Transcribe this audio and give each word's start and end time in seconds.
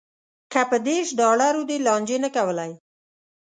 که 0.51 0.61
په 0.69 0.77
دېرش 0.85 1.09
ډالرو 1.21 1.61
دې 1.69 1.77
لانجې 1.85 2.17
نه 2.25 2.29
کولی. 2.35 2.71